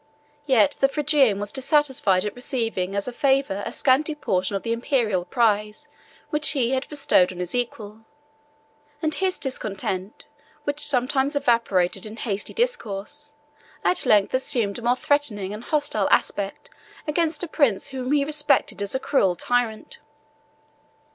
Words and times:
Yet 0.47 0.77
the 0.79 0.87
Phrygian 0.89 1.39
was 1.39 1.51
dissatisfied 1.51 2.25
at 2.25 2.33
receiving 2.33 2.95
as 2.95 3.07
a 3.07 3.13
favor 3.13 3.61
a 3.67 3.71
scanty 3.71 4.15
portion 4.15 4.55
of 4.55 4.63
the 4.63 4.73
Imperial 4.73 5.25
prize 5.25 5.89
which 6.31 6.49
he 6.53 6.71
had 6.71 6.89
bestowed 6.89 7.31
on 7.31 7.37
his 7.37 7.53
equal; 7.53 8.01
and 8.99 9.13
his 9.13 9.37
discontent, 9.37 10.27
which 10.63 10.79
sometimes 10.79 11.35
evaporated 11.35 12.07
in 12.07 12.17
hasty 12.17 12.51
discourse, 12.51 13.33
at 13.85 14.03
length 14.07 14.33
assumed 14.33 14.79
a 14.79 14.81
more 14.81 14.95
threatening 14.95 15.53
and 15.53 15.65
hostile 15.65 16.07
aspect 16.09 16.71
against 17.07 17.43
a 17.43 17.47
prince 17.47 17.89
whom 17.89 18.11
he 18.11 18.23
represented 18.25 18.81
as 18.81 18.95
a 18.95 18.99
cruel 18.99 19.35
tyrant. 19.35 19.99